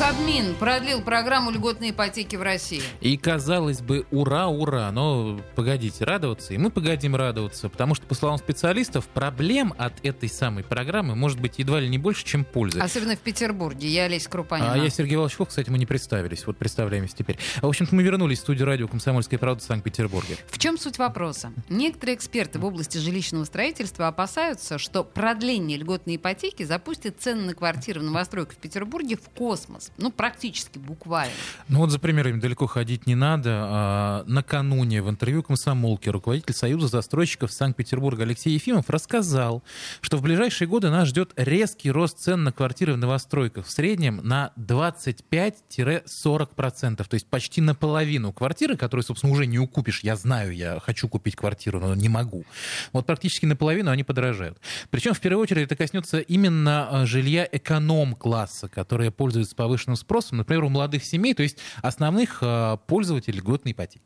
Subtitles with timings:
[0.00, 2.80] Кабмин продлил программу льготной ипотеки в России.
[3.02, 8.14] И казалось бы, ура, ура, но погодите радоваться, и мы погодим радоваться, потому что, по
[8.14, 12.80] словам специалистов, проблем от этой самой программы может быть едва ли не больше, чем пользы.
[12.80, 13.88] Особенно в Петербурге.
[13.88, 14.72] Я Олеся Крупанина.
[14.72, 17.38] А я Сергей Волчков, кстати, мы не представились, вот представляемся теперь.
[17.60, 20.38] В общем-то, мы вернулись в студию радио «Комсомольская правда» в Санкт-Петербурге.
[20.48, 21.52] В чем суть вопроса?
[21.68, 28.00] Некоторые эксперты в области жилищного строительства опасаются, что продление льготной ипотеки запустит цены на квартиры
[28.00, 29.89] в новостройках в Петербурге в космос.
[30.00, 31.34] Ну, практически, буквально.
[31.68, 33.50] Ну вот за примерами далеко ходить не надо.
[33.52, 39.62] А, накануне в интервью комсомолки руководитель Союза застройщиков Санкт-Петербурга Алексей Ефимов рассказал,
[40.00, 44.22] что в ближайшие годы нас ждет резкий рост цен на квартиры в новостройках в среднем
[44.24, 46.96] на 25-40%.
[46.96, 50.00] То есть почти наполовину квартиры, которые, собственно, уже не укупишь.
[50.02, 52.46] Я знаю, я хочу купить квартиру, но не могу.
[52.94, 54.56] Вот практически наполовину они подорожают.
[54.88, 60.38] Причем, в первую очередь, это коснется именно а, жилья эконом-класса, которое пользуется повышенным повышенным спросом,
[60.38, 64.04] например, у молодых семей, то есть основных э, пользователей льготной ипотеки.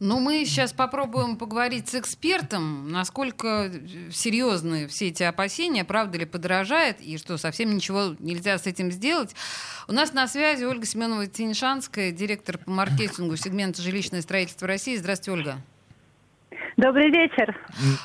[0.00, 3.72] Ну, мы сейчас попробуем поговорить с экспертом, насколько
[4.10, 9.34] серьезны все эти опасения, правда ли подорожает, и что совсем ничего нельзя с этим сделать.
[9.88, 14.96] У нас на связи Ольга Семенова Тенишанская, директор по маркетингу сегмента жилищное строительство России.
[14.96, 15.62] Здравствуйте, Ольга.
[16.76, 17.56] Добрый вечер.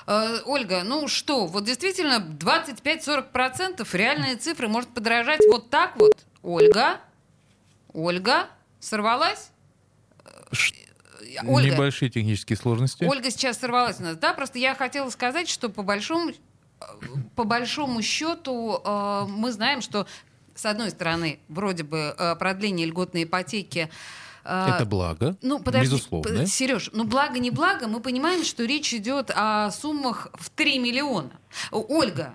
[0.07, 6.11] Э, Ольга, ну что, вот действительно 25-40% реальные цифры может подорожать вот так вот?
[6.43, 6.99] Ольга?
[7.93, 8.47] Ольга?
[8.80, 9.52] Сорвалась?
[10.52, 10.73] Ш...
[11.45, 11.71] Ольга.
[11.71, 13.03] Небольшие технические сложности.
[13.03, 14.17] Ольга сейчас сорвалась у нас.
[14.17, 16.31] Да, просто я хотела сказать, что по большому,
[17.35, 20.08] по большому счету э, мы знаем, что
[20.55, 23.89] с одной стороны, вроде бы э, продление льготной ипотеки
[24.43, 26.47] э, это благо, ну, подожди, безусловно.
[26.47, 31.31] Сереж, ну благо не благо, мы понимаем, что речь идет о суммах в 3 миллиона.
[31.71, 32.33] Ольга,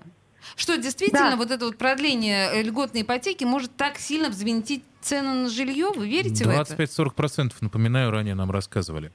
[0.55, 1.35] что действительно да.
[1.35, 5.91] вот это вот продление э, льготной ипотеки может так сильно взвинтить цены на жилье?
[5.95, 7.03] Вы верите 25 в это?
[7.03, 9.11] 25-40%, напоминаю, ранее нам рассказывали.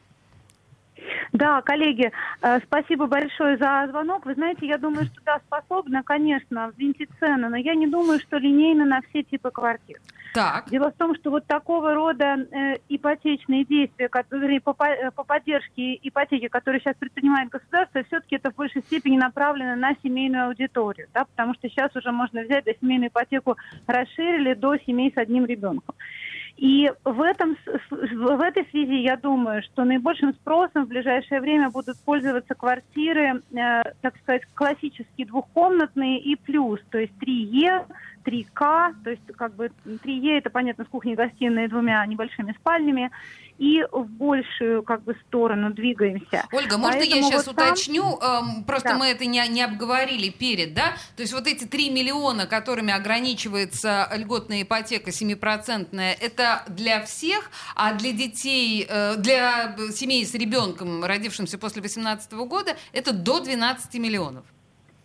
[1.38, 2.10] Да, коллеги,
[2.42, 4.26] э, спасибо большое за звонок.
[4.26, 8.38] Вы знаете, я думаю, что да, способна, конечно, взвинтить цены, но я не думаю, что
[8.38, 9.98] линейно на все типы квартир.
[10.34, 10.68] Так.
[10.68, 16.48] Дело в том, что вот такого рода э, ипотечные действия, которые по, по поддержке ипотеки,
[16.48, 21.54] которые сейчас предпринимает государство, все-таки это в большей степени направлено на семейную аудиторию, да, потому
[21.54, 23.56] что сейчас уже можно взять, да, семейную ипотеку
[23.86, 25.94] расширили до семей с одним ребенком.
[26.58, 27.56] И в, этом,
[27.88, 33.82] в этой связи я думаю, что наибольшим спросом в ближайшее время будут пользоваться квартиры, э,
[34.00, 37.86] так сказать, классические двухкомнатные и плюс, то есть 3Е,
[38.28, 43.10] 3К, то есть как бы 3Е это понятно с кухней, гостиной двумя небольшими спальнями,
[43.58, 46.46] и в большую как бы сторону двигаемся.
[46.52, 48.18] Ольга, можно Поэтому я сейчас вот уточню?
[48.20, 48.64] Там...
[48.64, 48.98] Просто да.
[48.98, 50.94] мы это не, не обговорили перед, да?
[51.16, 57.94] То есть вот эти 3 миллиона, которыми ограничивается льготная ипотека 7%, это для всех, а
[57.94, 64.44] для детей, э, для семей с ребенком, родившимся после 2018 года, это до 12 миллионов.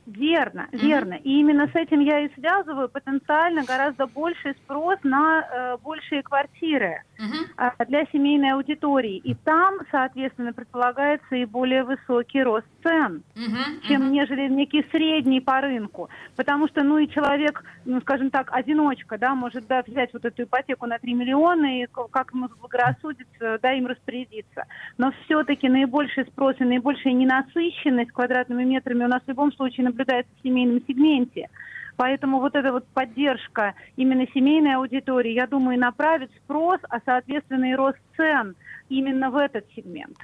[0.05, 0.79] Верно, mm-hmm.
[0.79, 1.13] верно.
[1.13, 7.03] И именно с этим я и связываю потенциально гораздо больший спрос на э, большие квартиры
[7.17, 7.71] uh-huh.
[7.79, 9.17] э, для семейной аудитории.
[9.17, 13.87] И там, соответственно, предполагается и более высокий рост цен, uh-huh.
[13.87, 14.09] чем uh-huh.
[14.09, 16.09] нежели некий средний по рынку.
[16.35, 20.43] Потому что, ну и человек, ну скажем так, одиночка, да, может да, взять вот эту
[20.43, 24.65] ипотеку на 3 миллиона и как ему заблагорассудится, да, им распорядиться.
[24.97, 30.31] Но все-таки наибольший спрос и наибольшая ненасыщенность квадратными метрами у нас в любом случае наблюдается
[30.39, 31.49] в семейном сегменте.
[31.95, 37.75] Поэтому вот эта вот поддержка именно семейной аудитории, я думаю, направит спрос, а соответственно и
[37.75, 38.55] рост цен
[38.89, 40.17] именно в этот сегмент.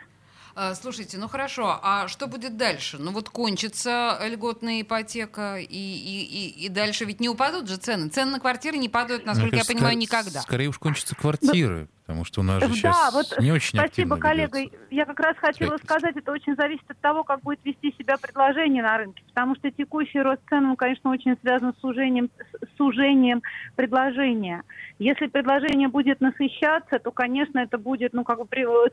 [0.56, 2.98] А, слушайте, ну хорошо, а что будет дальше?
[2.98, 8.10] Ну вот кончится льготная ипотека, и, и, и, и дальше ведь не упадут же цены.
[8.10, 10.42] Цены на квартиры не падают, насколько ну, я понимаю, никогда.
[10.42, 11.88] Скорее уж кончатся квартиры.
[12.10, 14.58] Потому что у нас же сейчас да, вот не очень Спасибо, коллега.
[14.90, 18.82] Я как раз хотела сказать, это очень зависит от того, как будет вести себя предложение
[18.82, 19.22] на рынке.
[19.28, 23.44] Потому что текущий рост цен, он, конечно, очень связан с сужением, с сужением
[23.76, 24.64] предложения.
[24.98, 28.48] Если предложение будет насыщаться, то, конечно, это будет, ну, как бы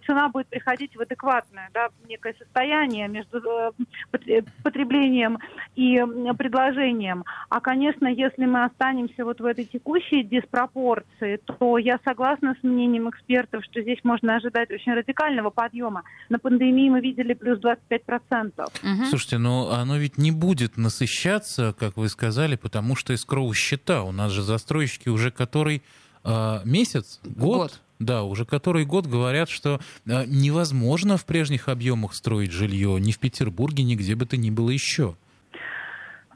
[0.07, 5.39] цена будет приходить в адекватное, да, некое состояние между э, потреблением
[5.75, 5.97] и
[6.37, 7.25] предложением.
[7.49, 13.06] А, конечно, если мы останемся вот в этой текущей диспропорции, то я согласна с мнением
[13.07, 16.03] мнением экспертов, что здесь можно ожидать очень радикального подъема.
[16.29, 18.53] На пандемии мы видели плюс 25%.
[18.61, 19.05] Угу.
[19.09, 24.03] Слушайте, но оно ведь не будет насыщаться, как вы сказали, потому что эскроу счета.
[24.03, 25.83] У нас же застройщики уже который
[26.25, 32.15] э, месяц, год, год да, уже который год говорят, что э, невозможно в прежних объемах
[32.15, 35.17] строить жилье ни в Петербурге, ни где бы то ни было еще.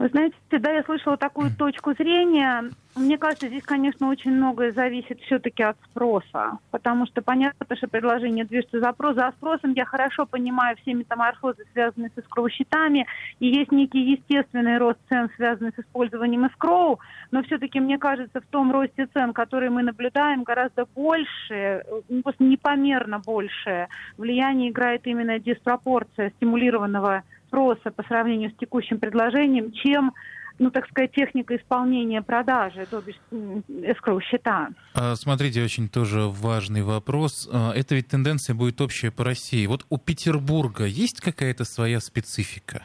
[0.00, 2.70] Вы знаете, да, я слышала такую точку зрения.
[2.96, 8.46] Мне кажется, здесь, конечно, очень многое зависит все-таки от спроса, потому что понятно, что предложение
[8.46, 9.16] движется запрос.
[9.16, 13.06] За спросом я хорошо понимаю все метаморфозы, связанные с эскроу-счетами,
[13.40, 16.98] и есть некий естественный рост цен, связанный с использованием эскроу,
[17.30, 22.42] но все-таки, мне кажется, в том росте цен, который мы наблюдаем, гораздо больше, ну, просто
[22.42, 30.12] непомерно больше влияние играет именно диспропорция стимулированного спроса по сравнению с текущим предложением, чем
[30.60, 34.68] ну, так сказать, техника исполнения продажи, то бишь эскроу счета.
[34.94, 37.48] А, смотрите, очень тоже важный вопрос.
[37.50, 39.66] А, это ведь тенденция будет общая по России.
[39.66, 42.82] Вот у Петербурга есть какая-то своя специфика?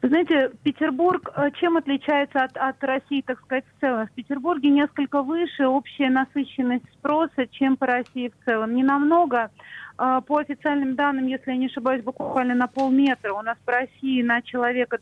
[0.00, 4.06] Вы знаете, Петербург э, чем отличается от, от России, так сказать, в целом?
[4.06, 8.74] В Петербурге несколько выше общая насыщенность спроса, чем по России в целом.
[8.74, 9.50] Не намного,
[9.96, 14.42] по официальным данным, если я не ошибаюсь, буквально на полметра у нас по России на
[14.42, 14.98] человека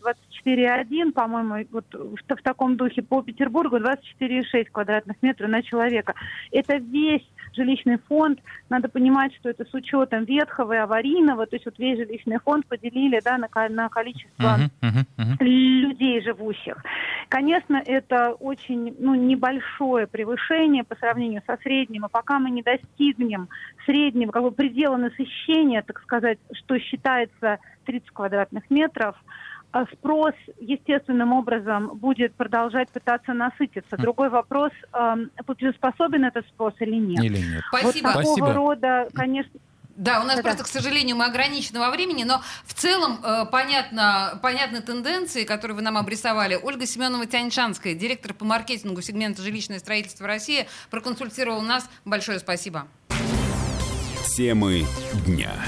[0.46, 6.14] 24,1, по-моему, вот в, в таком духе, по Петербургу 24,6 квадратных метров на человека.
[6.52, 8.40] Это весь жилищный фонд.
[8.68, 12.66] Надо понимать, что это с учетом ветхого и аварийного, то есть вот весь жилищный фонд
[12.66, 15.44] поделили да, на, на количество uh-huh, uh-huh, uh-huh.
[15.44, 16.76] людей живущих.
[17.28, 23.48] Конечно, это очень ну, небольшое превышение по сравнению со средним, и пока мы не достигнем
[23.86, 29.16] среднего как бы предела насыщения, так сказать, что считается 30 квадратных метров,
[29.72, 33.96] а спрос естественным образом будет продолжать пытаться насытиться.
[33.96, 37.24] Другой вопрос, э, способен этот спрос или нет.
[37.24, 37.64] Или нет.
[37.68, 38.06] Спасибо.
[38.06, 38.52] Вот такого Спасибо.
[38.52, 39.60] рода, конечно,
[39.96, 43.46] да, у нас да, просто, к сожалению, мы ограничены во времени, но в целом э,
[43.50, 46.58] понятно, понятны тенденции, которые вы нам обрисовали.
[46.60, 51.88] Ольга Семенова Тяньшанская, директор по маркетингу сегмента жилищное строительство России, проконсультировала нас.
[52.04, 52.88] Большое спасибо.
[54.34, 54.84] Темы
[55.24, 55.64] дня.